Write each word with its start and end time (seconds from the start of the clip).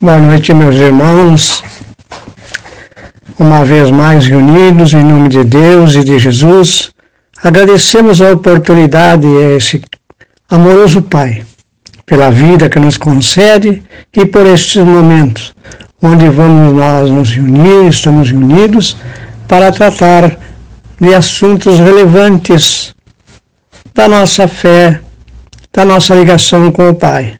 Boa 0.00 0.16
noite, 0.16 0.54
meus 0.54 0.76
irmãos. 0.76 1.64
Uma 3.36 3.64
vez 3.64 3.90
mais 3.90 4.28
reunidos 4.28 4.94
em 4.94 5.02
nome 5.02 5.28
de 5.28 5.42
Deus 5.42 5.96
e 5.96 6.04
de 6.04 6.20
Jesus, 6.20 6.92
agradecemos 7.42 8.22
a 8.22 8.30
oportunidade 8.30 9.26
a 9.26 9.56
esse 9.56 9.82
amoroso 10.48 11.02
Pai 11.02 11.44
pela 12.06 12.30
vida 12.30 12.70
que 12.70 12.78
nos 12.78 12.96
concede 12.96 13.82
e 14.16 14.24
por 14.24 14.46
estes 14.46 14.84
momentos 14.84 15.52
onde 16.00 16.28
vamos 16.28 16.74
nós 16.74 17.10
nos 17.10 17.30
reunir, 17.32 17.88
estamos 17.88 18.30
reunidos 18.30 18.96
para 19.48 19.72
tratar 19.72 20.38
de 21.00 21.12
assuntos 21.12 21.76
relevantes 21.80 22.94
da 23.92 24.06
nossa 24.06 24.46
fé, 24.46 25.00
da 25.72 25.84
nossa 25.84 26.14
ligação 26.14 26.70
com 26.70 26.88
o 26.88 26.94
Pai 26.94 27.38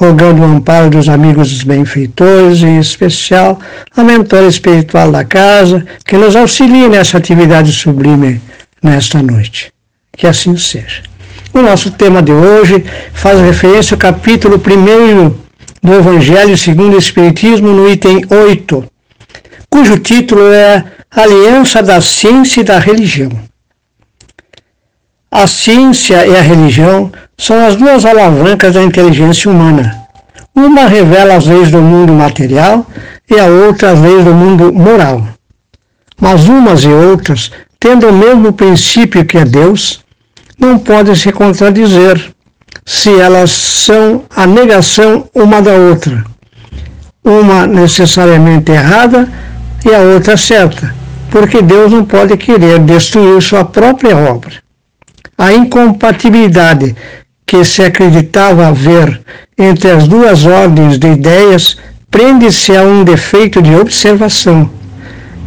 rogando 0.00 0.40
o 0.40 0.46
amparo 0.46 0.88
dos 0.88 1.10
amigos 1.10 1.50
dos 1.50 1.62
benfeitores, 1.62 2.62
em 2.62 2.78
especial 2.78 3.60
a 3.94 4.02
mentora 4.02 4.46
espiritual 4.46 5.12
da 5.12 5.24
casa, 5.24 5.84
que 6.06 6.16
nos 6.16 6.34
auxilie 6.34 6.88
nessa 6.88 7.18
atividade 7.18 7.70
sublime 7.70 8.40
nesta 8.82 9.22
noite. 9.22 9.70
Que 10.16 10.26
assim 10.26 10.56
seja. 10.56 11.02
O 11.52 11.60
nosso 11.60 11.90
tema 11.90 12.22
de 12.22 12.32
hoje 12.32 12.82
faz 13.12 13.38
referência 13.40 13.94
ao 13.94 13.98
capítulo 13.98 14.56
1 14.56 15.34
do 15.82 15.94
Evangelho 15.94 16.56
segundo 16.56 16.94
o 16.94 16.98
Espiritismo, 16.98 17.68
no 17.68 17.90
item 17.90 18.24
8, 18.30 18.84
cujo 19.68 19.98
título 19.98 20.50
é 20.50 20.82
Aliança 21.10 21.82
da 21.82 22.00
Ciência 22.00 22.62
e 22.62 22.64
da 22.64 22.78
Religião. 22.78 23.32
A 25.30 25.46
ciência 25.46 26.26
e 26.26 26.36
a 26.36 26.40
religião 26.40 27.12
são 27.40 27.66
as 27.66 27.74
duas 27.74 28.04
alavancas 28.04 28.74
da 28.74 28.82
inteligência 28.82 29.50
humana. 29.50 29.98
Uma 30.54 30.86
revela 30.86 31.36
as 31.36 31.46
leis 31.46 31.70
do 31.70 31.80
mundo 31.80 32.12
material 32.12 32.86
e 33.30 33.40
a 33.40 33.46
outra 33.46 33.92
as 33.92 34.00
leis 34.00 34.22
do 34.22 34.34
mundo 34.34 34.70
moral. 34.70 35.26
Mas 36.20 36.46
umas 36.46 36.84
e 36.84 36.88
outras, 36.88 37.50
tendo 37.78 38.08
o 38.08 38.12
mesmo 38.12 38.52
princípio 38.52 39.24
que 39.24 39.38
é 39.38 39.44
Deus, 39.46 40.04
não 40.58 40.78
podem 40.78 41.14
se 41.14 41.32
contradizer 41.32 42.22
se 42.84 43.18
elas 43.18 43.50
são 43.50 44.22
a 44.36 44.46
negação 44.46 45.26
uma 45.34 45.62
da 45.62 45.72
outra. 45.72 46.22
Uma 47.24 47.66
necessariamente 47.66 48.70
errada 48.70 49.26
e 49.82 49.94
a 49.94 50.00
outra 50.00 50.36
certa, 50.36 50.94
porque 51.30 51.62
Deus 51.62 51.90
não 51.90 52.04
pode 52.04 52.36
querer 52.36 52.80
destruir 52.80 53.40
sua 53.40 53.64
própria 53.64 54.14
obra. 54.14 54.52
A 55.38 55.54
incompatibilidade 55.54 56.94
que 57.50 57.64
se 57.64 57.82
acreditava 57.82 58.68
haver 58.68 59.20
entre 59.58 59.90
as 59.90 60.06
duas 60.06 60.46
ordens 60.46 60.96
de 60.96 61.08
ideias 61.08 61.76
prende-se 62.08 62.76
a 62.76 62.84
um 62.84 63.02
defeito 63.02 63.60
de 63.60 63.74
observação 63.74 64.70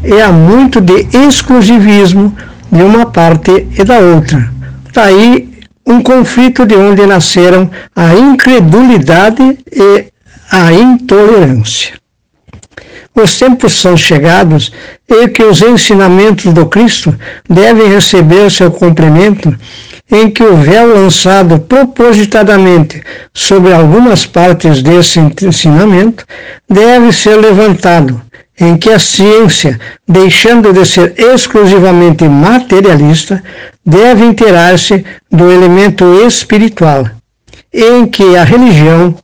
e 0.03 0.21
a 0.21 0.29
muito 0.29 0.81
de 0.81 1.07
exclusivismo 1.25 2.35
de 2.69 2.83
uma 2.83 3.05
parte 3.05 3.69
e 3.79 3.83
da 3.85 3.99
outra. 3.99 4.51
Daí 4.93 5.49
um 5.87 6.01
conflito 6.01 6.65
de 6.65 6.75
onde 6.75 7.05
nasceram 7.05 7.71
a 7.95 8.13
incredulidade 8.13 9.59
e 9.71 10.07
a 10.51 10.73
intolerância. 10.73 11.93
Os 13.15 13.39
tempos 13.39 13.79
são 13.79 13.95
chegados 13.95 14.73
e 15.13 15.27
que 15.27 15.43
os 15.43 15.61
ensinamentos 15.61 16.51
do 16.53 16.65
Cristo 16.65 17.15
devem 17.47 17.87
receber 17.87 18.49
seu 18.49 18.71
cumprimento 18.71 19.55
em 20.11 20.29
que 20.29 20.43
o 20.43 20.57
véu 20.57 20.93
lançado 20.93 21.59
propositadamente 21.59 23.01
sobre 23.33 23.73
algumas 23.73 24.25
partes 24.25 24.81
desse 24.81 25.19
ensinamento 25.19 26.25
deve 26.69 27.11
ser 27.11 27.37
levantado, 27.37 28.21
em 28.59 28.77
que 28.77 28.91
a 28.91 28.99
ciência, 28.99 29.79
deixando 30.07 30.71
de 30.71 30.85
ser 30.85 31.15
exclusivamente 31.17 32.27
materialista, 32.27 33.43
deve 33.85 34.25
inteirar-se 34.25 35.03
do 35.31 35.51
elemento 35.51 36.05
espiritual, 36.25 37.09
em 37.73 38.05
que 38.05 38.35
a 38.35 38.43
religião, 38.43 39.15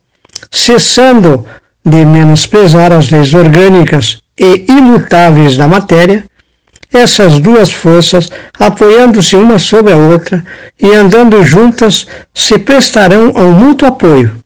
cessando 0.50 1.46
de 1.84 2.04
menosprezar 2.04 2.92
as 2.92 3.10
leis 3.10 3.32
orgânicas 3.32 4.19
e 4.40 4.64
imutáveis 4.72 5.54
da 5.58 5.68
matéria, 5.68 6.24
essas 6.90 7.38
duas 7.38 7.70
forças, 7.70 8.30
apoiando-se 8.58 9.36
uma 9.36 9.58
sobre 9.58 9.92
a 9.92 9.96
outra 9.96 10.42
e 10.80 10.92
andando 10.92 11.44
juntas, 11.44 12.06
se 12.32 12.58
prestarão 12.58 13.32
ao 13.36 13.52
mútuo 13.52 13.88
apoio. 13.88 14.40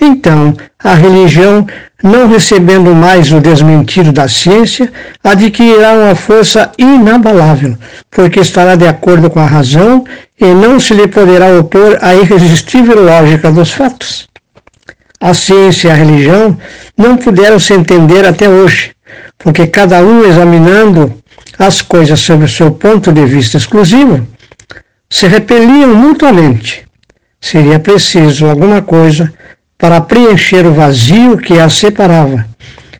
Então, 0.00 0.54
a 0.82 0.94
religião, 0.94 1.66
não 2.02 2.28
recebendo 2.28 2.94
mais 2.94 3.32
o 3.32 3.40
desmentido 3.40 4.12
da 4.12 4.28
ciência, 4.28 4.92
adquirirá 5.24 5.92
uma 5.92 6.14
força 6.14 6.70
inabalável, 6.76 7.76
porque 8.10 8.40
estará 8.40 8.76
de 8.76 8.86
acordo 8.86 9.30
com 9.30 9.40
a 9.40 9.46
razão 9.46 10.04
e 10.40 10.44
não 10.46 10.78
se 10.78 10.94
lhe 10.94 11.08
poderá 11.08 11.58
opor 11.58 11.98
à 12.00 12.14
irresistível 12.14 13.02
lógica 13.02 13.50
dos 13.50 13.72
fatos. 13.72 14.28
A 15.20 15.34
ciência 15.34 15.88
e 15.88 15.90
a 15.90 15.94
religião 15.94 16.56
não 16.96 17.16
puderam 17.16 17.58
se 17.58 17.74
entender 17.74 18.24
até 18.24 18.48
hoje, 18.48 18.92
porque 19.38 19.66
cada 19.66 20.02
um 20.02 20.24
examinando 20.24 21.14
as 21.58 21.80
coisas 21.80 22.20
sob 22.20 22.44
o 22.44 22.48
seu 22.48 22.72
ponto 22.72 23.12
de 23.12 23.24
vista 23.24 23.56
exclusivo, 23.56 24.26
se 25.08 25.26
repeliam 25.26 25.94
mutuamente. 25.94 26.86
Seria 27.40 27.78
preciso 27.78 28.46
alguma 28.46 28.82
coisa 28.82 29.32
para 29.78 30.00
preencher 30.00 30.66
o 30.66 30.74
vazio 30.74 31.38
que 31.38 31.58
as 31.58 31.74
separava, 31.74 32.44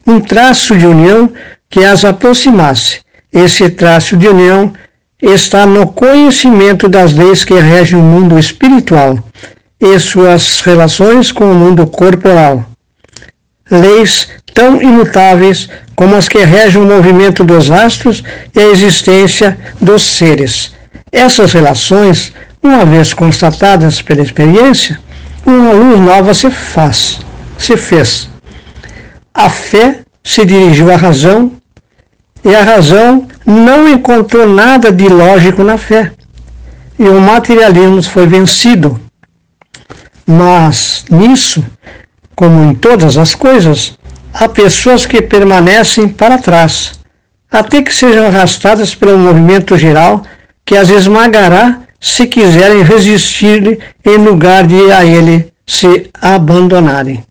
um 0.07 0.21
traço 0.21 0.77
de 0.77 0.87
união 0.87 1.33
que 1.69 1.85
as 1.85 2.05
aproximasse. 2.05 3.01
Esse 3.33 3.69
traço 3.69 4.17
de 4.17 4.29
união 4.29 4.73
está 5.21 5.67
no 5.67 5.89
conhecimento 5.89 6.89
das 6.89 7.13
leis 7.13 7.45
que 7.45 7.55
regem 7.55 7.99
o 7.99 8.03
mundo 8.03 8.39
espiritual 8.39 9.19
e 9.81 9.99
suas 9.99 10.61
relações 10.61 11.31
com 11.33 11.51
o 11.51 11.55
mundo 11.55 11.87
corporal. 11.87 12.65
Leis 13.71 14.29
tão 14.55 14.81
imutáveis 14.81 15.69
como 15.99 16.15
as 16.15 16.29
que 16.29 16.39
regem 16.45 16.81
o 16.81 16.87
movimento 16.87 17.43
dos 17.43 17.73
astros 17.73 18.23
e 18.55 18.61
a 18.61 18.69
existência 18.69 19.59
dos 19.81 20.01
seres. 20.01 20.73
Essas 21.11 21.53
relações, 21.53 22.33
uma 22.63 22.85
vez 22.85 23.13
constatadas 23.13 24.01
pela 24.01 24.23
experiência, 24.23 25.01
uma 25.45 25.73
luz 25.73 25.99
nova 25.99 26.33
se 26.35 26.53
faz, 26.53 27.19
se 27.59 27.77
fez. 27.77 28.31
A 29.35 29.51
fé 29.51 30.03
se 30.23 30.45
dirigiu 30.47 30.89
à 30.93 30.95
razão 30.95 31.51
e 32.45 32.55
a 32.55 32.63
razão 32.63 33.27
não 33.45 33.89
encontrou 33.89 34.49
nada 34.49 34.93
de 34.93 35.09
lógico 35.09 35.65
na 35.65 35.77
fé. 35.77 36.13
E 36.97 37.09
o 37.09 37.21
materialismo 37.21 38.05
foi 38.05 38.25
vencido. 38.25 39.01
Mas 40.25 41.05
nisso, 41.11 41.65
como 42.37 42.71
em 42.71 42.75
todas 42.77 43.17
as 43.17 43.35
coisas, 43.35 43.98
há 44.33 44.49
pessoas 44.49 45.07
que 45.07 45.23
permanecem 45.23 46.09
para 46.09 46.39
trás, 46.39 46.99
até 47.51 47.83
que 47.83 47.95
sejam 47.95 48.27
arrastadas 48.27 48.95
pelo 48.95 49.19
movimento 49.19 49.77
geral 49.77 50.23
que 50.65 50.77
as 50.77 50.91
esmagará 50.91 51.81
se 52.01 52.27
quiserem 52.27 52.83
resistir 52.83 53.79
em 54.05 54.17
lugar 54.17 54.67
de 54.67 54.93
a 54.93 55.05
ele 55.05 55.53
se 55.67 56.11
abandonarem. 56.21 57.25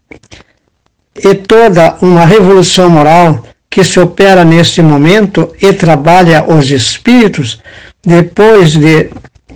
E 1.15 1.33
toda 1.33 1.97
uma 2.01 2.25
revolução 2.25 2.89
moral 2.89 3.43
que 3.69 3.83
se 3.83 3.99
opera 3.99 4.43
neste 4.43 4.81
momento 4.81 5.53
e 5.61 5.71
trabalha 5.73 6.45
os 6.47 6.69
espíritos, 6.69 7.61
depois 8.03 8.73
de 8.73 9.09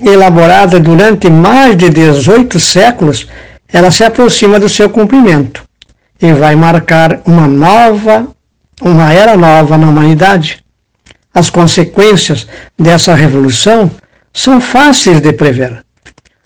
elaborada 0.03 0.79
durante 0.79 1.29
mais 1.29 1.75
de 1.77 1.89
18 1.89 2.59
séculos, 2.59 3.27
ela 3.71 3.91
se 3.91 4.03
aproxima 4.03 4.59
do 4.59 4.67
seu 4.67 4.89
cumprimento 4.89 5.63
e 6.21 6.33
vai 6.33 6.55
marcar 6.55 7.19
uma 7.25 7.47
nova, 7.47 8.27
uma 8.81 9.11
era 9.11 9.35
nova 9.35 9.77
na 9.77 9.89
humanidade. 9.89 10.63
As 11.33 11.49
consequências 11.49 12.47
dessa 12.77 13.15
revolução 13.15 13.89
são 14.33 14.61
fáceis 14.61 15.19
de 15.19 15.33
prever. 15.33 15.83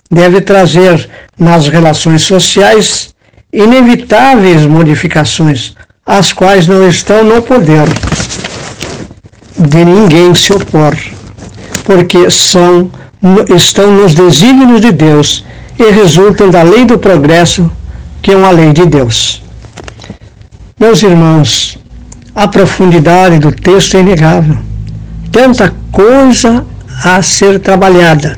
Deve 0.09 0.39
trazer 0.41 1.09
nas 1.37 1.67
relações 1.67 2.21
sociais 2.21 3.13
inevitáveis 3.51 4.65
modificações, 4.65 5.75
as 6.05 6.31
quais 6.31 6.67
não 6.67 6.87
estão 6.87 7.23
no 7.23 7.41
poder 7.41 7.87
de 9.57 9.85
ninguém 9.85 10.35
se 10.35 10.53
opor, 10.53 10.95
porque 11.83 12.29
são, 12.29 12.91
estão 13.55 13.91
nos 13.91 14.13
desígnios 14.13 14.81
de 14.81 14.91
Deus 14.91 15.45
e 15.79 15.89
resultam 15.89 16.49
da 16.49 16.61
lei 16.61 16.85
do 16.85 16.99
progresso, 16.99 17.71
que 18.21 18.31
é 18.31 18.35
uma 18.35 18.51
lei 18.51 18.73
de 18.73 18.85
Deus. 18.85 19.44
Meus 20.77 21.01
irmãos, 21.03 21.77
a 22.35 22.49
profundidade 22.49 23.39
do 23.39 23.49
texto 23.49 23.95
é 23.95 24.01
inegável. 24.01 24.57
Tanta 25.31 25.73
coisa 25.89 26.65
a 27.03 27.21
ser 27.21 27.59
trabalhada 27.61 28.37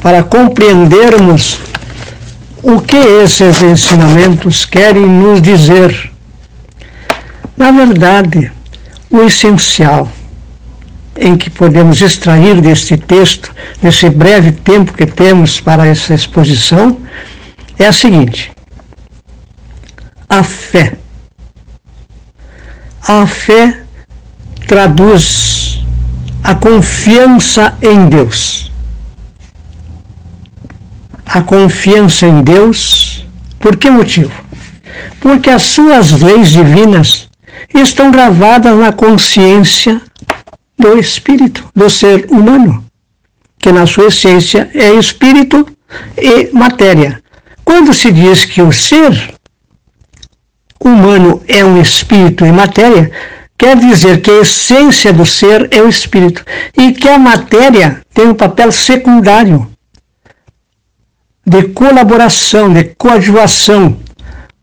para 0.00 0.22
compreendermos 0.22 1.58
o 2.62 2.80
que 2.80 2.96
esses 2.96 3.62
ensinamentos 3.62 4.64
querem 4.64 5.06
nos 5.06 5.42
dizer 5.42 6.12
Na 7.56 7.70
verdade, 7.70 8.50
o 9.10 9.20
essencial 9.22 10.08
em 11.16 11.36
que 11.36 11.48
podemos 11.50 12.00
extrair 12.00 12.60
deste 12.60 12.96
texto, 12.96 13.52
nesse 13.82 14.08
breve 14.10 14.52
tempo 14.52 14.92
que 14.92 15.06
temos 15.06 15.60
para 15.60 15.86
essa 15.86 16.14
exposição, 16.14 16.98
é 17.78 17.86
a 17.86 17.92
seguinte: 17.92 18.52
a 20.28 20.42
fé. 20.42 21.03
A 23.06 23.26
fé 23.26 23.82
traduz 24.66 25.84
a 26.42 26.54
confiança 26.54 27.76
em 27.82 28.08
Deus. 28.08 28.72
A 31.26 31.42
confiança 31.42 32.26
em 32.26 32.42
Deus, 32.42 33.26
por 33.58 33.76
que 33.76 33.90
motivo? 33.90 34.32
Porque 35.20 35.50
as 35.50 35.62
suas 35.64 36.12
leis 36.12 36.48
divinas 36.48 37.28
estão 37.74 38.10
gravadas 38.10 38.74
na 38.78 38.90
consciência 38.90 40.00
do 40.78 40.98
espírito, 40.98 41.62
do 41.76 41.90
ser 41.90 42.26
humano, 42.30 42.86
que 43.58 43.70
na 43.70 43.86
sua 43.86 44.06
essência 44.06 44.70
é 44.72 44.94
espírito 44.94 45.66
e 46.16 46.50
matéria. 46.54 47.22
Quando 47.62 47.92
se 47.92 48.10
diz 48.10 48.46
que 48.46 48.62
o 48.62 48.72
ser 48.72 49.33
humano 50.80 51.42
é 51.46 51.64
um 51.64 51.80
espírito 51.80 52.44
e 52.44 52.52
matéria, 52.52 53.10
quer 53.56 53.76
dizer 53.76 54.20
que 54.20 54.30
a 54.30 54.40
essência 54.40 55.12
do 55.12 55.24
ser 55.24 55.68
é 55.70 55.80
o 55.80 55.88
espírito 55.88 56.44
e 56.76 56.92
que 56.92 57.08
a 57.08 57.18
matéria 57.18 58.00
tem 58.12 58.28
um 58.28 58.34
papel 58.34 58.70
secundário 58.72 59.70
de 61.46 61.62
colaboração, 61.68 62.72
de 62.72 62.84
coadjuvação, 62.96 63.98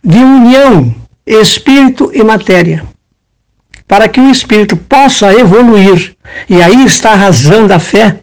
de 0.03 0.17
união 0.17 0.95
espírito 1.25 2.11
e 2.13 2.23
matéria 2.23 2.83
para 3.91 4.07
que 4.07 4.21
o 4.21 4.31
espírito 4.31 4.77
possa 4.77 5.33
evoluir. 5.33 6.15
E 6.47 6.61
aí 6.61 6.85
está 6.85 7.11
a 7.11 7.15
razão 7.15 7.67
da 7.67 7.77
fé. 7.77 8.21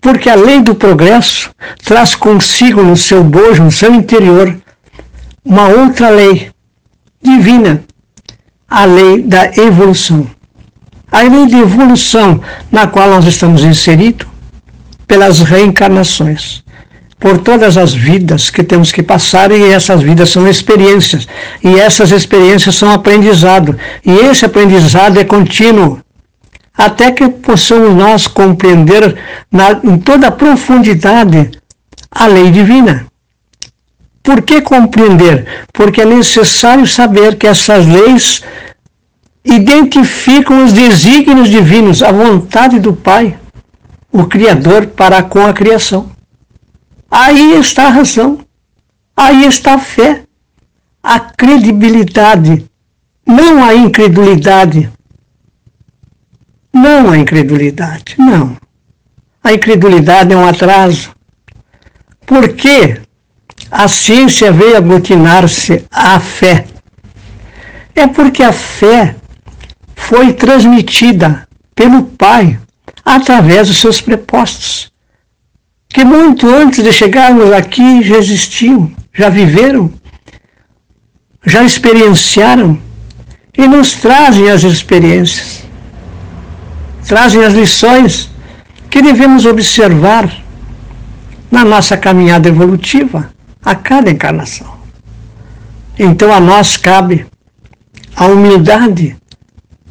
Porque 0.00 0.28
a 0.28 0.34
lei 0.34 0.60
do 0.60 0.74
progresso 0.74 1.54
traz 1.84 2.16
consigo 2.16 2.82
no 2.82 2.96
seu 2.96 3.22
bojo, 3.22 3.62
no 3.62 3.70
seu 3.70 3.94
interior, 3.94 4.60
uma 5.44 5.68
outra 5.68 6.10
lei 6.10 6.50
divina, 7.22 7.82
a 8.68 8.84
lei 8.84 9.22
da 9.22 9.50
evolução. 9.56 10.26
A 11.10 11.22
lei 11.22 11.46
de 11.46 11.56
evolução 11.56 12.40
na 12.70 12.86
qual 12.86 13.10
nós 13.10 13.26
estamos 13.26 13.62
inseridos 13.64 14.26
pelas 15.06 15.40
reencarnações 15.40 16.62
por 17.22 17.38
todas 17.38 17.76
as 17.76 17.94
vidas 17.94 18.50
que 18.50 18.64
temos 18.64 18.90
que 18.90 19.00
passar 19.00 19.52
e 19.52 19.70
essas 19.70 20.02
vidas 20.02 20.30
são 20.30 20.48
experiências 20.48 21.28
e 21.62 21.78
essas 21.78 22.10
experiências 22.10 22.74
são 22.74 22.90
aprendizado 22.90 23.78
e 24.04 24.10
esse 24.10 24.44
aprendizado 24.44 25.20
é 25.20 25.24
contínuo 25.24 26.00
até 26.76 27.12
que 27.12 27.28
possamos 27.28 27.94
nós 27.94 28.26
compreender 28.26 29.16
na, 29.52 29.70
em 29.84 29.98
toda 29.98 30.26
a 30.26 30.32
profundidade 30.32 31.52
a 32.10 32.26
lei 32.26 32.50
divina. 32.50 33.06
Por 34.22 34.42
que 34.42 34.62
compreender? 34.62 35.66
Porque 35.72 36.02
é 36.02 36.04
necessário 36.04 36.86
saber 36.86 37.36
que 37.36 37.46
essas 37.46 37.86
leis 37.86 38.42
identificam 39.44 40.64
os 40.64 40.72
desígnios 40.72 41.48
divinos, 41.48 42.02
a 42.02 42.12
vontade 42.12 42.78
do 42.78 42.92
Pai, 42.92 43.36
o 44.12 44.24
Criador, 44.26 44.86
para 44.86 45.22
com 45.22 45.44
a 45.44 45.52
criação. 45.52 46.12
Aí 47.10 47.58
está 47.58 47.88
a 47.88 47.90
razão, 47.90 48.38
aí 49.16 49.44
está 49.46 49.74
a 49.74 49.78
fé, 49.78 50.22
a 51.02 51.18
credibilidade, 51.18 52.64
não 53.26 53.64
a 53.64 53.74
incredulidade. 53.74 54.90
Não 56.72 57.10
a 57.10 57.18
incredulidade, 57.18 58.14
não. 58.18 58.56
A 59.44 59.52
incredulidade 59.52 60.32
é 60.32 60.36
um 60.36 60.46
atraso. 60.46 61.10
Por 62.24 62.48
que 62.54 62.98
a 63.72 63.88
ciência 63.88 64.52
veio 64.52 64.76
aglutinar-se 64.76 65.86
à 65.90 66.20
fé? 66.20 66.66
É 67.94 68.06
porque 68.06 68.42
a 68.42 68.52
fé 68.52 69.16
foi 69.96 70.34
transmitida 70.34 71.48
pelo 71.74 72.02
Pai 72.02 72.58
através 73.02 73.68
dos 73.68 73.78
seus 73.78 73.98
prepostos 73.98 74.92
que 75.88 76.04
muito 76.04 76.48
antes 76.48 76.84
de 76.84 76.92
chegarmos 76.92 77.50
aqui 77.52 78.02
já 78.02 78.16
existiam, 78.16 78.90
já 79.12 79.28
viveram, 79.28 79.92
já 81.46 81.62
experienciaram 81.64 82.78
e 83.56 83.66
nos 83.66 83.92
trazem 83.92 84.50
as 84.50 84.62
experiências, 84.64 85.64
trazem 87.06 87.44
as 87.44 87.52
lições 87.52 88.30
que 88.88 89.02
devemos 89.02 89.44
observar 89.44 90.30
na 91.50 91.64
nossa 91.64 91.96
caminhada 91.96 92.48
evolutiva 92.48 93.30
a 93.64 93.74
cada 93.74 94.10
encarnação. 94.10 94.76
Então 95.98 96.32
a 96.32 96.40
nós 96.40 96.76
cabe 96.76 97.26
a 98.16 98.26
humildade, 98.26 99.16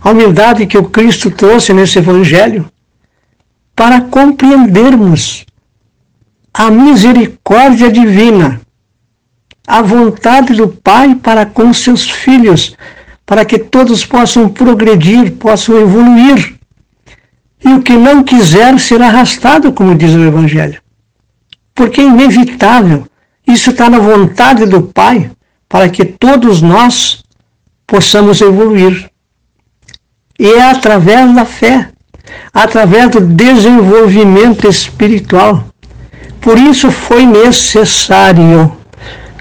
a 0.01 0.09
humildade 0.09 0.65
que 0.65 0.77
o 0.77 0.89
Cristo 0.89 1.31
trouxe 1.31 1.73
nesse 1.73 2.00
Evangelho 2.00 2.69
para 3.75 4.01
compreendermos 4.01 5.45
a 6.53 6.69
misericórdia 6.69 7.91
divina, 7.91 8.59
a 9.65 9.81
vontade 9.81 10.53
do 10.53 10.68
Pai 10.68 11.15
para 11.15 11.45
com 11.45 11.73
seus 11.73 12.09
filhos, 12.09 12.75
para 13.25 13.45
que 13.45 13.57
todos 13.57 14.06
possam 14.06 14.50
progredir, 14.50 15.31
possam 15.33 15.79
evoluir. 15.79 16.56
E 17.63 17.69
o 17.69 17.81
que 17.81 17.94
não 17.94 18.23
quiser 18.23 18.77
será 18.79 19.07
arrastado, 19.07 19.71
como 19.71 19.95
diz 19.95 20.12
o 20.12 20.25
Evangelho. 20.25 20.81
Porque 21.73 22.01
é 22.01 22.06
inevitável. 22.06 23.07
Isso 23.47 23.71
está 23.71 23.89
na 23.89 23.99
vontade 23.99 24.65
do 24.65 24.81
Pai 24.81 25.31
para 25.67 25.89
que 25.89 26.05
todos 26.05 26.61
nós 26.61 27.23
possamos 27.88 28.41
evoluir. 28.41 29.09
E 30.39 30.45
é 30.45 30.69
através 30.69 31.33
da 31.33 31.45
fé, 31.45 31.89
através 32.53 33.11
do 33.11 33.21
desenvolvimento 33.21 34.67
espiritual, 34.67 35.65
por 36.41 36.57
isso 36.57 36.89
foi 36.91 37.25
necessário 37.25 38.75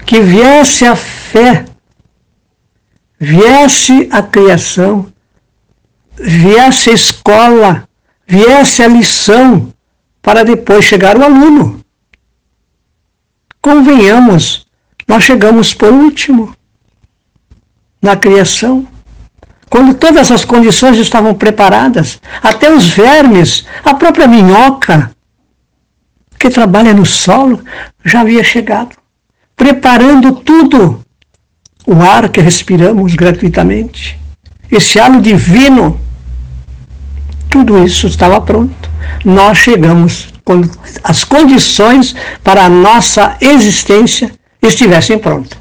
que 0.05 0.21
viesse 0.21 0.85
a 0.85 0.95
fé, 0.95 1.65
viesse 3.19 4.07
a 4.11 4.21
criação, 4.21 5.07
viesse 6.19 6.91
a 6.91 6.93
escola, 6.93 7.87
viesse 8.27 8.83
a 8.83 8.87
lição, 8.87 9.73
para 10.21 10.43
depois 10.43 10.85
chegar 10.85 11.17
o 11.17 11.23
aluno. 11.23 11.80
Convenhamos, 13.61 14.65
nós 15.07 15.23
chegamos 15.23 15.73
por 15.73 15.91
último 15.93 16.55
na 18.01 18.15
criação. 18.15 18.87
Quando 19.69 19.93
todas 19.93 20.31
as 20.31 20.43
condições 20.43 20.97
estavam 20.97 21.33
preparadas, 21.35 22.19
até 22.41 22.73
os 22.73 22.89
vermes, 22.89 23.65
a 23.85 23.93
própria 23.93 24.27
minhoca, 24.27 25.11
que 26.37 26.49
trabalha 26.49 26.93
no 26.93 27.05
solo, 27.05 27.63
já 28.03 28.21
havia 28.21 28.43
chegado, 28.43 28.95
preparando 29.55 30.33
tudo. 30.33 31.05
O 31.85 32.01
ar 32.01 32.29
que 32.29 32.41
respiramos 32.41 33.15
gratuitamente, 33.15 34.19
esse 34.71 34.99
halo 34.99 35.21
divino, 35.21 35.99
tudo 37.49 37.83
isso 37.83 38.07
estava 38.07 38.39
pronto. 38.41 38.89
Nós 39.23 39.57
chegamos 39.57 40.30
as 41.03 41.23
condições 41.23 42.15
para 42.43 42.65
a 42.65 42.69
nossa 42.69 43.37
existência 43.41 44.31
estivessem 44.61 45.17
prontas. 45.17 45.57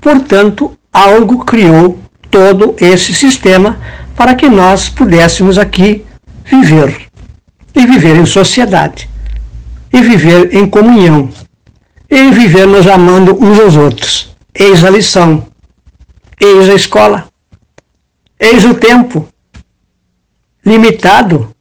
Portanto, 0.00 0.76
algo 0.92 1.44
criou 1.44 1.98
todo 2.30 2.74
esse 2.80 3.14
sistema 3.14 3.78
para 4.14 4.34
que 4.34 4.48
nós 4.48 4.88
pudéssemos 4.88 5.58
aqui 5.58 6.04
viver 6.44 7.08
e 7.74 7.86
viver 7.86 8.16
em 8.16 8.26
sociedade 8.26 9.08
e 9.92 10.02
viver 10.02 10.54
em 10.54 10.68
comunhão, 10.68 11.30
e 12.10 12.30
viver 12.30 12.66
nos 12.66 12.86
amando 12.86 13.34
uns 13.42 13.58
aos 13.58 13.76
outros. 13.76 14.36
Eis 14.54 14.84
a 14.84 14.90
lição, 14.90 15.46
eis 16.40 16.68
a 16.68 16.74
escola, 16.74 17.28
eis 18.38 18.64
o 18.64 18.74
tempo, 18.74 19.28
limitado, 20.64 21.54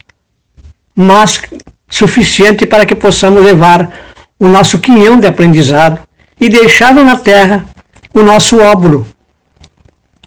mas 0.96 1.42
suficiente 1.90 2.66
para 2.66 2.86
que 2.86 2.96
possamos 2.96 3.44
levar 3.44 3.92
o 4.40 4.48
nosso 4.48 4.80
quinhão 4.80 5.20
de 5.20 5.28
aprendizado 5.28 6.00
e 6.40 6.50
deixar 6.50 6.94
na 6.94 7.18
terra 7.18 7.66
o 8.14 8.22
nosso 8.22 8.60
óbolo, 8.60 9.08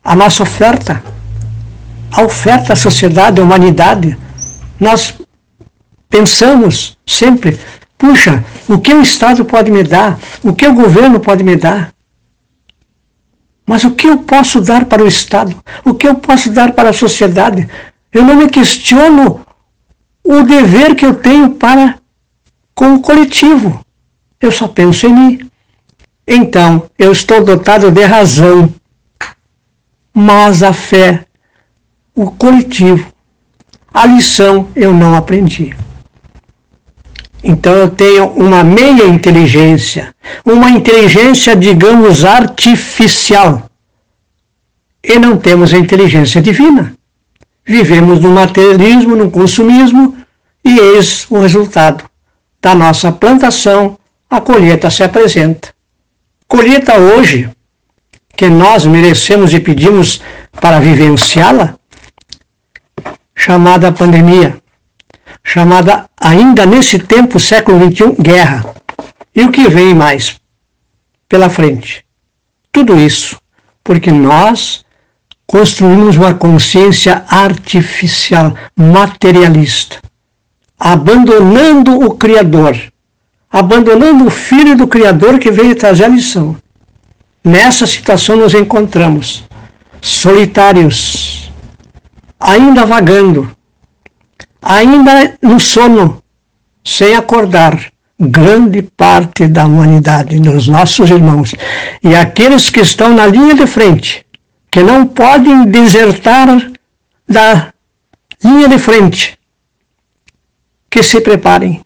a 0.02 0.14
nossa 0.14 0.42
oferta, 0.42 1.02
a 2.10 2.22
oferta 2.22 2.72
à 2.72 2.76
sociedade, 2.76 3.40
à 3.40 3.44
humanidade. 3.44 4.16
Nós 4.80 5.14
pensamos 6.08 6.96
sempre 7.06 7.58
Puxa, 7.98 8.44
o 8.68 8.78
que 8.78 8.94
o 8.94 9.02
Estado 9.02 9.44
pode 9.44 9.72
me 9.72 9.82
dar? 9.82 10.18
O 10.44 10.54
que 10.54 10.66
o 10.68 10.72
governo 10.72 11.18
pode 11.18 11.42
me 11.42 11.56
dar? 11.56 11.92
Mas 13.66 13.82
o 13.82 13.90
que 13.90 14.06
eu 14.06 14.18
posso 14.18 14.60
dar 14.60 14.84
para 14.84 15.02
o 15.02 15.08
Estado? 15.08 15.54
O 15.84 15.92
que 15.92 16.06
eu 16.06 16.14
posso 16.14 16.48
dar 16.50 16.72
para 16.72 16.90
a 16.90 16.92
sociedade? 16.92 17.68
Eu 18.12 18.22
não 18.22 18.36
me 18.36 18.48
questiono 18.48 19.44
o 20.30 20.42
dever 20.42 20.94
que 20.94 21.06
eu 21.06 21.14
tenho 21.14 21.54
para 21.54 21.98
com 22.74 22.96
o 22.96 23.00
coletivo. 23.00 23.82
Eu 24.38 24.52
só 24.52 24.68
penso 24.68 25.06
em 25.06 25.14
mim. 25.14 25.50
Então, 26.26 26.88
eu 26.98 27.10
estou 27.12 27.42
dotado 27.42 27.90
de 27.90 28.04
razão. 28.04 28.72
Mas 30.12 30.62
a 30.62 30.74
fé, 30.74 31.24
o 32.14 32.30
coletivo, 32.30 33.10
a 33.92 34.04
lição 34.04 34.68
eu 34.76 34.92
não 34.92 35.14
aprendi. 35.14 35.74
Então 37.42 37.72
eu 37.72 37.88
tenho 37.88 38.26
uma 38.32 38.62
meia 38.62 39.06
inteligência, 39.06 40.14
uma 40.44 40.70
inteligência, 40.70 41.56
digamos, 41.56 42.24
artificial. 42.24 43.70
E 45.02 45.18
não 45.18 45.38
temos 45.38 45.72
a 45.72 45.78
inteligência 45.78 46.42
divina. 46.42 46.97
Vivemos 47.68 48.20
no 48.20 48.30
materialismo, 48.30 49.14
no 49.14 49.30
consumismo, 49.30 50.16
e 50.64 50.78
eis 50.78 51.26
o 51.30 51.38
resultado. 51.38 52.04
Da 52.60 52.74
nossa 52.74 53.12
plantação, 53.12 53.98
a 54.28 54.40
colheita 54.40 54.90
se 54.90 55.02
apresenta. 55.04 55.68
Colheita 56.48 56.98
hoje, 56.98 57.50
que 58.36 58.48
nós 58.48 58.86
merecemos 58.86 59.52
e 59.52 59.60
pedimos 59.60 60.22
para 60.60 60.80
vivenciá-la, 60.80 61.76
chamada 63.36 63.92
pandemia 63.92 64.60
chamada 65.48 66.10
ainda 66.20 66.66
nesse 66.66 66.98
tempo, 66.98 67.40
século 67.40 67.90
XXI, 67.90 68.12
guerra. 68.20 68.74
E 69.34 69.42
o 69.44 69.50
que 69.50 69.66
vem 69.66 69.94
mais 69.94 70.38
pela 71.26 71.48
frente? 71.48 72.04
Tudo 72.70 73.00
isso 73.00 73.40
porque 73.82 74.12
nós 74.12 74.84
construímos 75.48 76.14
uma 76.14 76.34
consciência 76.34 77.24
artificial, 77.26 78.54
materialista, 78.76 79.96
abandonando 80.78 81.98
o 81.98 82.14
Criador, 82.14 82.76
abandonando 83.50 84.26
o 84.26 84.30
Filho 84.30 84.76
do 84.76 84.86
Criador 84.86 85.38
que 85.38 85.50
veio 85.50 85.74
trazer 85.74 86.04
a 86.04 86.08
lição. 86.08 86.54
Nessa 87.42 87.86
situação 87.86 88.36
nos 88.36 88.52
encontramos, 88.52 89.42
solitários, 90.02 91.50
ainda 92.38 92.84
vagando, 92.84 93.50
ainda 94.60 95.34
no 95.40 95.58
sono, 95.58 96.22
sem 96.84 97.16
acordar, 97.16 97.90
grande 98.20 98.82
parte 98.82 99.48
da 99.48 99.64
humanidade, 99.64 100.38
dos 100.40 100.68
nossos 100.68 101.08
irmãos. 101.08 101.54
E 102.02 102.14
aqueles 102.14 102.68
que 102.68 102.80
estão 102.80 103.14
na 103.14 103.24
linha 103.24 103.54
de 103.54 103.66
frente, 103.66 104.27
que 104.70 104.82
não 104.82 105.06
podem 105.06 105.64
desertar 105.64 106.48
da 107.28 107.72
linha 108.44 108.68
de 108.68 108.78
frente, 108.78 109.38
que 110.90 111.02
se 111.02 111.20
preparem. 111.20 111.80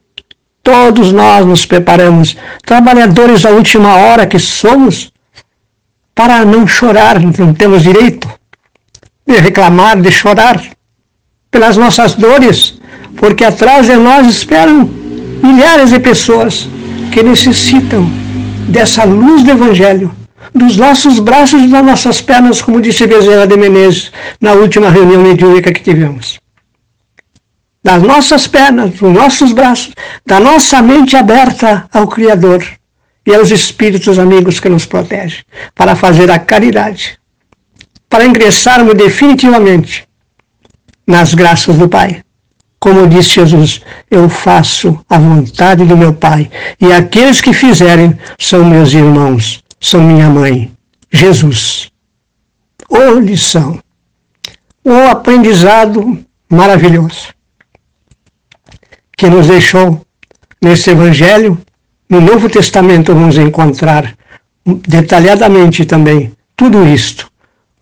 Todos 0.63 1.13
nós 1.13 1.45
nos 1.45 1.67
preparamos, 1.67 2.37
trabalhadores 2.65 3.43
da 3.43 3.51
última 3.51 3.97
hora 3.97 4.27
que 4.27 4.39
somos, 4.39 5.13
para 6.15 6.45
não 6.45 6.67
chorar, 6.67 7.19
não 7.19 7.53
temos 7.53 7.83
direito 7.83 8.31
de 9.27 9.39
reclamar, 9.39 10.01
de 10.01 10.11
chorar 10.11 10.63
pelas 11.51 11.77
nossas 11.77 12.15
dores, 12.15 12.81
porque 13.17 13.45
atrás 13.45 13.87
de 13.87 13.97
nós 13.97 14.27
esperam 14.29 14.89
milhares 15.43 15.91
de 15.91 15.99
pessoas 15.99 16.69
que 17.13 17.23
necessitam 17.23 18.09
dessa 18.69 19.05
luz 19.05 19.43
do 19.43 19.51
Evangelho, 19.51 20.15
dos 20.55 20.77
nossos 20.77 21.19
braços 21.19 21.63
e 21.63 21.69
das 21.69 21.85
nossas 21.85 22.21
pernas, 22.21 22.61
como 22.61 22.81
disse 22.81 23.07
Bezerra 23.07 23.47
de 23.47 23.57
Menezes 23.57 24.13
na 24.41 24.53
última 24.53 24.91
reunião 24.91 25.23
mediúnica 25.23 25.73
que 25.73 25.83
tivemos. 25.83 26.41
Das 27.85 28.03
nossas 28.03 28.47
pernas, 28.47 28.93
dos 28.93 29.13
nossos 29.13 29.53
braços, 29.53 29.93
da 30.25 30.39
nossa 30.39 30.81
mente 30.81 31.17
aberta 31.17 31.89
ao 31.93 32.07
Criador 32.07 32.65
e 33.27 33.35
aos 33.35 33.51
Espíritos 33.51 34.19
amigos 34.19 34.61
que 34.61 34.69
nos 34.69 34.87
protegem, 34.87 35.45
para 35.75 35.97
fazer 35.97 36.31
a 36.31 36.39
caridade, 36.39 37.19
para 38.09 38.27
ingressarmos 38.27 38.95
definitivamente 38.95 40.07
nas 41.07 41.35
graças 41.35 41.77
do 41.77 41.89
Pai. 41.89 42.23
Como 42.79 43.07
disse 43.07 43.37
Jesus, 43.37 43.81
eu 44.11 44.29
faço 44.29 44.99
a 45.09 45.17
vontade 45.17 45.85
do 45.85 45.97
meu 45.97 46.13
Pai, 46.13 46.51
e 46.81 46.93
aqueles 46.93 47.41
que 47.41 47.53
fizerem 47.53 48.19
são 48.39 48.65
meus 48.65 48.93
irmãos, 48.93 49.62
são 49.83 50.01
minha 50.01 50.31
mãe, 50.31 50.73
Jesus. 51.11 51.91
Ô 52.89 53.19
lição, 53.19 53.81
o 54.85 54.93
aprendizado 55.11 56.25
maravilhoso 56.49 57.35
que 59.17 59.29
nos 59.29 59.49
deixou 59.49 60.01
nesse 60.63 60.91
Evangelho, 60.91 61.61
no 62.09 62.21
Novo 62.21 62.49
Testamento 62.49 63.13
vamos 63.13 63.37
encontrar 63.37 64.15
detalhadamente 64.65 65.85
também 65.85 66.33
tudo 66.57 66.87
isto, 66.87 67.29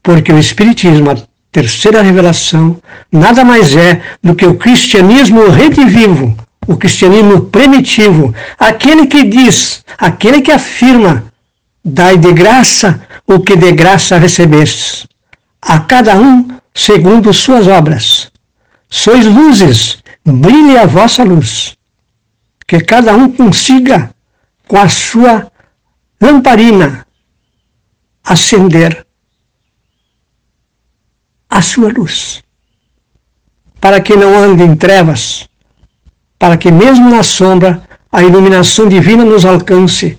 porque 0.03 0.33
o 0.33 0.39
Espiritismo, 0.39 1.15
terceira 1.53 2.01
revelação, 2.01 2.81
nada 3.13 3.45
mais 3.45 3.77
é 3.77 4.01
do 4.23 4.35
que 4.35 4.47
o 4.47 4.57
cristianismo 4.57 5.51
redivivo, 5.51 6.35
o 6.67 6.77
cristianismo 6.77 7.43
primitivo, 7.43 8.35
aquele 8.59 9.07
que 9.07 9.25
diz, 9.25 9.85
aquele 9.99 10.41
que 10.41 10.53
afirma, 10.53 11.30
dai 11.85 12.19
de 12.19 12.33
graça 12.33 13.07
o 13.27 13.41
que 13.41 13.57
de 13.57 13.73
graça 13.73 14.19
recebestes, 14.19 15.07
a 15.63 15.81
cada 15.81 16.17
um 16.17 16.49
segundo 16.75 17.33
suas 17.33 17.67
obras. 17.69 18.31
Sois 18.89 19.25
luzes, 19.25 20.03
brilhe 20.25 20.77
a 20.77 20.87
vossa 20.87 21.23
luz, 21.23 21.77
que 22.67 22.81
cada 22.81 23.15
um 23.15 23.31
consiga, 23.31 24.13
com 24.67 24.79
a 24.79 24.89
sua 24.89 25.51
lamparina, 26.21 27.07
acender 28.25 29.07
a 31.49 31.63
sua 31.63 31.89
luz, 31.89 32.43
para 33.81 34.01
que 34.01 34.17
não 34.17 34.37
ande 34.37 34.63
em 34.63 34.77
trevas, 34.77 35.49
para 36.39 36.57
que 36.57 36.71
mesmo 36.71 37.11
na 37.11 37.23
sombra 37.23 37.83
a 38.11 38.23
iluminação 38.23 38.89
divina 38.89 39.25
nos 39.25 39.45
alcance 39.45 40.19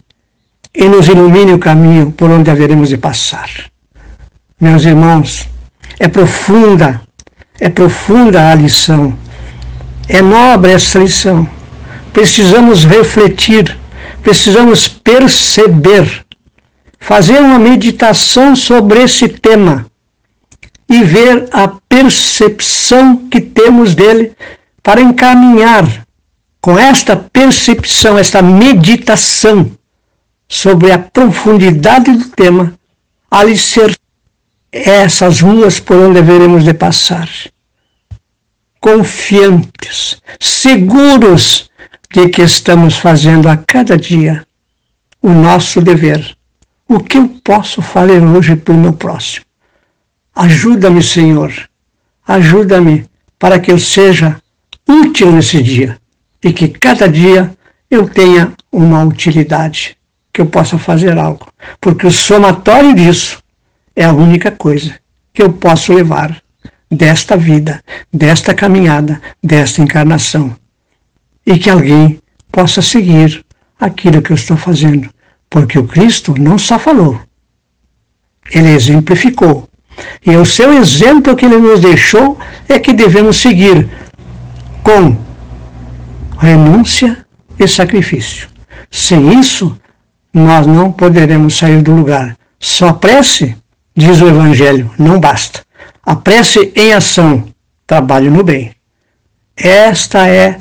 e 0.74 0.86
nos 0.86 1.08
ilumine 1.08 1.54
o 1.54 1.60
caminho 1.60 2.12
por 2.12 2.30
onde 2.30 2.50
haveremos 2.50 2.90
de 2.90 2.98
passar. 2.98 3.50
Meus 4.60 4.86
irmãos, 4.86 5.50
é 6.00 6.08
profunda, 6.08 7.02
é 7.60 7.70
profunda 7.70 8.50
a 8.50 8.56
lição, 8.56 9.18
é 10.08 10.22
nobre 10.22 10.72
essa 10.72 11.00
lição. 11.00 11.48
Precisamos 12.14 12.86
refletir, 12.86 13.78
precisamos 14.22 14.88
perceber, 14.88 16.26
fazer 17.00 17.40
uma 17.40 17.60
meditação 17.60 18.56
sobre 18.56 19.04
esse 19.04 19.28
tema 19.28 19.86
e 20.88 21.04
ver 21.04 21.48
a 21.52 21.68
percepção 21.68 23.16
que 23.30 23.42
temos 23.42 23.96
dele 23.96 24.34
para 24.84 25.02
encaminhar 25.02 25.86
com 26.60 26.78
esta 26.78 27.16
percepção, 27.16 28.18
esta 28.18 28.42
meditação 28.42 29.72
sobre 30.52 30.92
a 30.92 31.00
profundidade 31.00 32.12
do 32.12 32.28
tema, 32.28 32.74
alicer 33.32 33.98
essas 34.70 35.40
ruas 35.40 35.80
por 35.80 35.96
onde 35.96 36.16
deveremos 36.16 36.66
de 36.66 36.74
passar. 36.74 37.30
Confiantes, 38.82 40.22
seguros 40.38 41.70
de 42.14 42.28
que 42.28 42.42
estamos 42.42 42.98
fazendo 42.98 43.48
a 43.48 43.56
cada 43.56 43.98
dia 43.98 44.46
o 45.22 45.30
nosso 45.30 45.80
dever. 45.82 46.36
O 46.86 47.00
que 47.00 47.18
eu 47.18 47.30
posso 47.42 47.82
fazer 47.82 48.22
hoje 48.22 48.58
para 48.58 48.74
o 48.74 48.78
meu 48.78 48.92
próximo? 48.92 49.46
Ajuda-me, 50.36 51.02
Senhor, 51.02 51.54
ajuda-me 52.28 53.06
para 53.40 53.58
que 53.58 53.72
eu 53.72 53.80
seja 53.80 54.36
útil 54.86 55.32
nesse 55.32 55.64
dia 55.64 55.98
e 56.44 56.52
que 56.52 56.68
cada 56.68 57.08
dia 57.08 57.56
eu 57.90 58.10
tenha 58.10 58.52
uma 58.70 59.02
utilidade, 59.06 59.96
que 60.34 60.42
eu 60.42 60.46
possa 60.46 60.78
fazer 60.78 61.18
algo, 61.18 61.48
porque 61.80 62.08
o 62.08 62.12
somatório 62.12 62.94
disso 62.94 63.42
é 63.96 64.06
a 64.06 64.14
única 64.14 64.52
coisa 64.52 64.96
que 65.34 65.42
eu 65.42 65.52
posso 65.52 65.94
levar 65.94 66.42
desta 66.90 67.38
vida, 67.38 67.82
desta 68.14 68.54
caminhada, 68.54 69.22
desta 69.44 69.82
encarnação, 69.82 70.56
e 71.46 71.58
que 71.58 71.70
alguém 71.70 72.22
possa 72.52 72.82
seguir 72.82 73.44
aquilo 73.80 74.22
que 74.22 74.32
eu 74.32 74.36
estou 74.36 74.58
fazendo, 74.58 75.10
porque 75.50 75.80
o 75.80 75.88
Cristo 75.88 76.36
não 76.38 76.58
só 76.58 76.78
falou, 76.78 77.20
ele 78.52 78.70
exemplificou. 78.70 79.68
E 80.26 80.36
o 80.36 80.46
seu 80.46 80.74
exemplo 80.74 81.36
que 81.36 81.46
ele 81.46 81.58
nos 81.58 81.80
deixou 81.80 82.38
é 82.68 82.80
que 82.80 82.94
devemos 82.94 83.38
seguir 83.38 83.90
com 84.84 85.18
renúncia 86.40 87.26
e 87.60 87.68
sacrifício. 87.68 88.50
Sem 88.90 89.40
isso, 89.40 89.78
nós 90.34 90.68
não 90.68 90.92
poderemos 90.92 91.58
sair 91.58 91.82
do 91.82 91.96
lugar. 91.96 92.38
Só 92.60 92.94
prece 92.94 93.56
diz 93.96 94.22
o 94.22 94.28
Evangelho, 94.28 94.92
não 94.98 95.20
basta. 95.20 95.64
A 96.04 96.16
prece 96.16 96.72
em 96.76 96.94
ação, 96.94 97.46
trabalho 97.86 98.32
no 98.32 98.44
bem. 98.44 98.74
Esta 99.56 100.28
é 100.28 100.60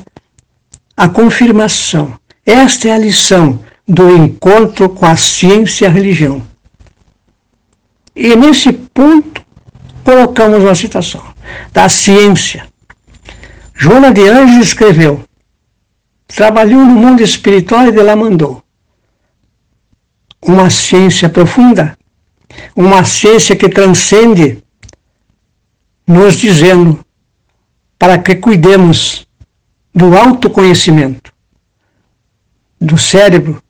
a 0.95 1.09
confirmação, 1.09 2.13
esta 2.45 2.89
é 2.89 2.91
a 2.91 2.97
lição 2.97 3.59
do 3.87 4.15
encontro 4.15 4.89
com 4.89 5.05
a 5.05 5.15
ciência 5.15 5.85
e 5.85 5.87
a 5.87 5.91
religião. 5.91 6.41
E 8.15 8.35
nesse 8.35 8.71
ponto 8.71 9.41
colocamos 10.03 10.63
uma 10.63 10.75
citação 10.75 11.23
da 11.73 11.89
ciência. 11.89 12.67
Joana 13.73 14.11
de 14.11 14.27
Anjos 14.27 14.67
escreveu: 14.67 15.23
trabalhou 16.27 16.85
no 16.85 16.93
mundo 16.93 17.23
espiritual 17.23 17.87
e 17.87 17.91
de 17.91 18.01
lá 18.01 18.15
mandou. 18.15 18.61
Uma 20.51 20.69
ciência 20.69 21.29
profunda, 21.29 21.97
uma 22.75 23.05
ciência 23.05 23.55
que 23.55 23.69
transcende, 23.69 24.61
nos 26.05 26.35
dizendo 26.35 26.99
para 27.97 28.17
que 28.17 28.35
cuidemos 28.35 29.25
do 29.95 30.17
autoconhecimento, 30.17 31.31
do 32.79 32.97
cérebro, 32.97 33.63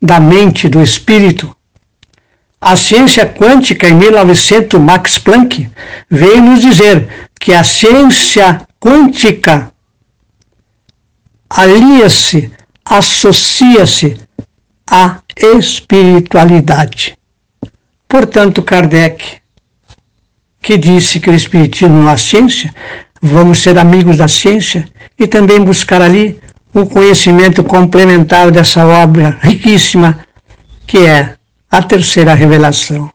da 0.00 0.18
mente, 0.18 0.66
do 0.66 0.82
espírito. 0.82 1.54
A 2.58 2.74
ciência 2.74 3.26
quântica, 3.26 3.86
em 3.86 3.94
1900, 3.94 4.80
Max 4.80 5.18
Planck, 5.18 5.68
veio 6.08 6.40
nos 6.40 6.60
dizer 6.62 7.28
que 7.38 7.52
a 7.52 7.64
ciência 7.64 8.66
quântica 8.80 9.70
alia-se, 11.50 12.50
associa-se 12.82 14.18
à 14.86 15.21
espiritualidade. 15.36 17.16
Portanto, 18.08 18.62
Kardec, 18.62 19.38
que 20.60 20.76
disse 20.76 21.18
que 21.18 21.30
o 21.30 21.34
Espiritismo 21.34 22.08
é 22.08 22.12
a 22.12 22.16
ciência, 22.16 22.74
vamos 23.20 23.62
ser 23.62 23.78
amigos 23.78 24.16
da 24.16 24.28
ciência 24.28 24.88
e 25.18 25.26
também 25.26 25.60
buscar 25.60 26.00
ali 26.00 26.40
um 26.74 26.86
conhecimento 26.86 27.62
complementar 27.64 28.50
dessa 28.50 28.86
obra 28.86 29.38
riquíssima 29.42 30.24
que 30.86 30.98
é 30.98 31.36
a 31.70 31.82
terceira 31.82 32.34
revelação. 32.34 33.10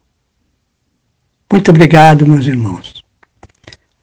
Muito 1.51 1.71
obrigado, 1.71 2.27
meus 2.27 2.45
irmãos. 2.45 3.03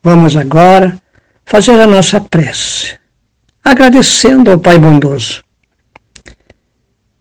Vamos 0.03 0.37
agora 0.37 0.99
fazer 1.45 1.79
a 1.81 1.87
nossa 1.87 2.21
prece 2.21 2.99
agradecendo 3.63 4.51
ao 4.51 4.59
Pai 4.59 4.79
bondoso 4.79 5.44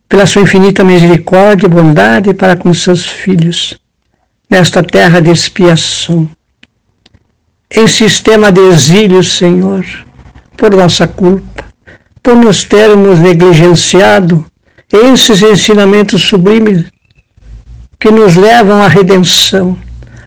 pela 0.08 0.26
sua 0.26 0.42
infinita 0.42 0.84
misericórdia 0.84 1.66
e 1.66 1.70
bondade 1.70 2.34
para 2.34 2.56
com 2.56 2.74
seus 2.74 3.06
filhos 3.06 3.80
nesta 4.50 4.84
terra 4.84 5.20
de 5.20 5.32
expiação, 5.32 6.30
em 7.72 7.88
sistema 7.88 8.52
de 8.52 8.62
exílio, 8.62 9.24
Senhor, 9.24 9.84
por 10.56 10.76
nossa 10.76 11.08
culpa, 11.08 11.66
por 12.22 12.36
nos 12.36 12.64
termos 12.64 13.20
negligenciado 13.20 14.46
esses 14.92 15.42
ensinamentos 15.42 16.22
sublimes 16.22 16.86
que 18.00 18.12
nos 18.12 18.36
levam 18.36 18.84
à 18.84 18.88
redenção, 18.88 19.78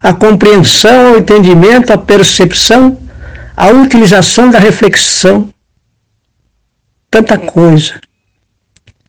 à 0.00 0.12
compreensão, 0.12 1.10
ao 1.10 1.18
entendimento, 1.18 1.92
à 1.92 1.98
percepção, 1.98 2.98
à 3.56 3.68
utilização 3.68 4.50
da 4.50 4.58
reflexão. 4.58 5.48
Tanta 7.08 7.38
coisa, 7.38 8.00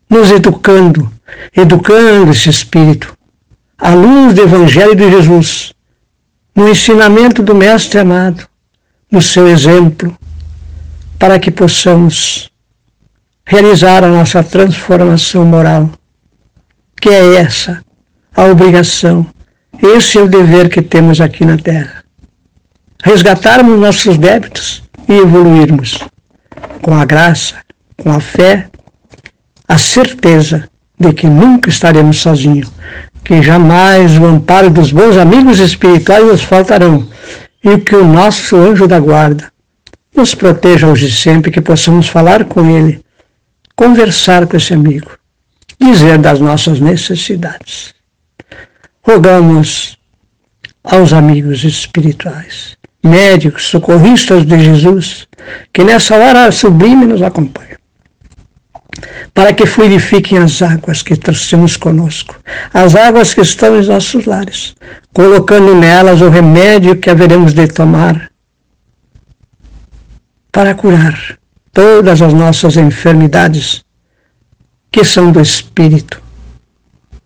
nos 0.09 0.31
educando, 0.31 1.11
educando 1.55 2.31
esse 2.31 2.49
espírito, 2.49 3.15
à 3.77 3.93
luz 3.93 4.33
do 4.33 4.41
Evangelho 4.41 4.95
de 4.95 5.09
Jesus, 5.09 5.73
no 6.55 6.69
ensinamento 6.69 7.43
do 7.43 7.53
Mestre 7.53 7.99
amado, 7.99 8.47
no 9.11 9.21
seu 9.21 9.47
exemplo, 9.47 10.17
para 11.19 11.39
que 11.39 11.51
possamos 11.51 12.49
realizar 13.45 14.03
a 14.03 14.09
nossa 14.09 14.43
transformação 14.43 15.45
moral, 15.45 15.89
que 16.99 17.09
é 17.09 17.35
essa 17.35 17.83
a 18.35 18.45
obrigação, 18.45 19.25
esse 19.81 20.17
é 20.17 20.21
o 20.21 20.27
dever 20.27 20.69
que 20.69 20.81
temos 20.81 21.19
aqui 21.19 21.43
na 21.43 21.57
Terra. 21.57 22.03
Resgatarmos 23.03 23.79
nossos 23.79 24.17
débitos 24.17 24.83
e 25.07 25.13
evoluirmos 25.13 25.99
com 26.81 26.93
a 26.93 27.05
graça, 27.05 27.55
com 27.95 28.11
a 28.11 28.19
fé, 28.19 28.69
a 29.67 29.77
certeza 29.77 30.69
de 30.99 31.13
que 31.13 31.27
nunca 31.27 31.69
estaremos 31.69 32.19
sozinhos, 32.19 32.71
que 33.23 33.41
jamais 33.41 34.17
o 34.17 34.25
amparo 34.25 34.69
dos 34.69 34.91
bons 34.91 35.17
amigos 35.17 35.59
espirituais 35.59 36.25
nos 36.25 36.43
faltarão 36.43 37.07
e 37.63 37.77
que 37.77 37.95
o 37.95 38.05
nosso 38.05 38.55
anjo 38.55 38.87
da 38.87 38.99
guarda 38.99 39.51
nos 40.15 40.33
proteja 40.33 40.87
hoje 40.87 41.11
sempre, 41.11 41.51
que 41.51 41.61
possamos 41.61 42.07
falar 42.07 42.45
com 42.45 42.67
ele, 42.69 43.03
conversar 43.75 44.47
com 44.47 44.57
esse 44.57 44.73
amigo, 44.73 45.11
dizer 45.79 46.17
das 46.17 46.39
nossas 46.39 46.79
necessidades. 46.79 47.93
Rogamos 49.03 49.97
aos 50.83 51.13
amigos 51.13 51.63
espirituais, 51.63 52.77
médicos, 53.03 53.67
socorristas 53.67 54.45
de 54.45 54.59
Jesus, 54.59 55.27
que 55.71 55.83
nessa 55.83 56.15
hora 56.15 56.51
sublime 56.51 57.05
nos 57.05 57.21
acompanham 57.21 57.66
para 59.37 59.53
que 59.53 59.67
fluidifiquem 59.67 60.39
as 60.39 60.63
águas 60.63 61.03
que 61.03 61.15
trouxemos 61.15 61.77
conosco, 61.77 62.35
as 62.73 62.95
águas 62.95 63.35
que 63.35 63.41
estão 63.41 63.79
em 63.79 63.85
nossos 63.85 64.25
lares, 64.25 64.75
colocando 65.13 65.75
nelas 65.75 66.21
o 66.21 66.29
remédio 66.29 66.95
que 66.95 67.07
haveremos 67.07 67.53
de 67.53 67.67
tomar 67.67 68.31
para 70.51 70.73
curar 70.73 71.37
todas 71.71 72.19
as 72.23 72.33
nossas 72.33 72.77
enfermidades 72.77 73.85
que 74.91 75.03
são 75.05 75.31
do 75.31 75.39
espírito, 75.39 76.19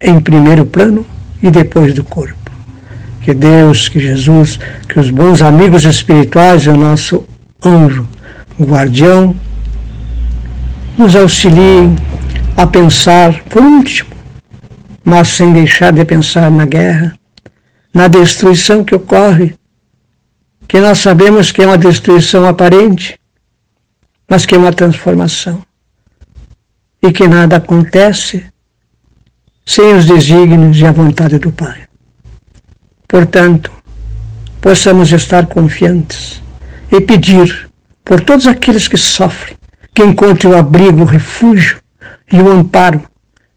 em 0.01 0.19
primeiro 0.19 0.65
plano 0.65 1.05
e 1.41 1.49
depois 1.49 1.93
do 1.93 2.03
corpo. 2.03 2.51
Que 3.21 3.33
Deus, 3.33 3.87
que 3.87 4.01
Jesus, 4.01 4.59
que 4.89 4.99
os 4.99 5.09
bons 5.09 5.41
amigos 5.41 5.85
espirituais, 5.85 6.67
o 6.67 6.75
nosso 6.75 7.25
anjo, 7.63 8.05
o 8.59 8.65
guardião, 8.65 9.33
nos 11.01 11.15
auxiliem 11.15 11.95
a 12.55 12.67
pensar, 12.67 13.43
por 13.45 13.63
último, 13.63 14.11
mas 15.03 15.29
sem 15.29 15.51
deixar 15.51 15.91
de 15.91 16.05
pensar 16.05 16.51
na 16.51 16.67
guerra, 16.67 17.17
na 17.91 18.07
destruição 18.07 18.83
que 18.83 18.93
ocorre, 18.93 19.55
que 20.67 20.79
nós 20.79 20.99
sabemos 20.99 21.51
que 21.51 21.63
é 21.63 21.65
uma 21.65 21.77
destruição 21.77 22.45
aparente, 22.45 23.19
mas 24.29 24.45
que 24.45 24.53
é 24.53 24.57
uma 24.59 24.71
transformação, 24.71 25.63
e 27.01 27.11
que 27.11 27.27
nada 27.27 27.55
acontece 27.55 28.45
sem 29.65 29.95
os 29.95 30.05
desígnios 30.05 30.77
e 30.77 30.85
a 30.85 30.91
vontade 30.91 31.39
do 31.39 31.51
Pai. 31.51 31.81
Portanto, 33.07 33.71
possamos 34.61 35.11
estar 35.11 35.47
confiantes 35.47 36.43
e 36.91 37.01
pedir 37.01 37.71
por 38.05 38.21
todos 38.21 38.45
aqueles 38.45 38.87
que 38.87 38.97
sofrem, 38.97 39.57
que 39.93 40.03
encontre 40.03 40.47
o 40.47 40.57
abrigo, 40.57 41.01
o 41.01 41.05
refúgio 41.05 41.79
e 42.31 42.41
o 42.41 42.49
amparo. 42.49 43.03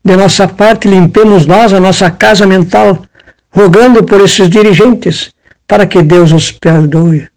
De 0.04 0.16
nossa 0.16 0.46
parte, 0.46 0.88
limpemos 0.88 1.46
nós 1.46 1.72
a 1.72 1.80
nossa 1.80 2.10
casa 2.10 2.46
mental, 2.46 3.04
rogando 3.50 4.04
por 4.04 4.20
esses 4.20 4.50
dirigentes, 4.50 5.32
para 5.66 5.86
que 5.86 6.02
Deus 6.02 6.32
os 6.32 6.52
perdoe. 6.52 7.28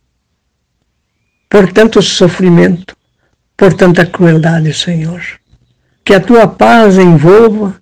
Por 1.50 1.72
tanto 1.72 2.02
sofrimento, 2.02 2.96
por 3.56 3.74
tanta 3.74 4.06
crueldade, 4.06 4.74
Senhor. 4.74 5.22
Que 6.04 6.16
a 6.16 6.20
tua 6.20 6.48
paz 6.48 6.98
envolva 6.98 7.76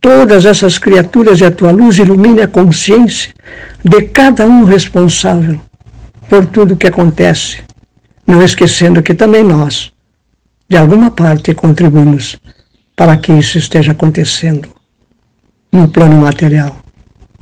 todas 0.00 0.44
essas 0.44 0.78
criaturas 0.78 1.40
e 1.40 1.44
a 1.44 1.50
tua 1.50 1.70
luz 1.70 1.98
ilumine 1.98 2.42
a 2.42 2.48
consciência 2.48 3.32
de 3.84 4.02
cada 4.08 4.46
um 4.46 4.64
responsável 4.64 5.60
por 6.28 6.46
tudo 6.46 6.76
que 6.76 6.86
acontece, 6.86 7.62
não 8.26 8.42
esquecendo 8.42 9.02
que 9.02 9.14
também 9.14 9.44
nós 9.44 9.89
de 10.70 10.76
alguma 10.76 11.10
parte 11.10 11.52
contribuímos 11.52 12.38
para 12.94 13.16
que 13.16 13.32
isso 13.32 13.58
esteja 13.58 13.90
acontecendo 13.90 14.68
no 15.72 15.88
plano 15.88 16.16
material. 16.20 16.80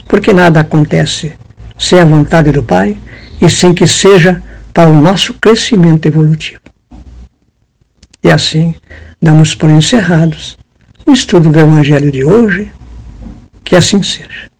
Porque 0.09 0.33
nada 0.33 0.61
acontece 0.61 1.35
sem 1.77 2.01
a 2.01 2.07
vontade 2.07 2.51
do 2.51 2.62
Pai 2.62 2.97
e 3.38 3.51
sem 3.51 3.75
que 3.75 3.87
seja 3.87 4.43
para 4.73 4.88
o 4.88 4.99
nosso 4.99 5.35
crescimento 5.35 6.07
evolutivo. 6.07 6.62
E 8.25 8.31
assim, 8.31 8.75
damos 9.21 9.55
por 9.55 9.69
encerrados 9.69 10.57
o 11.05 11.12
estudo 11.12 11.51
do 11.51 11.61
Evangelho 11.61 12.11
de 12.11 12.25
hoje, 12.25 12.73
que 13.62 13.77
assim 13.77 14.03
seja. 14.03 14.51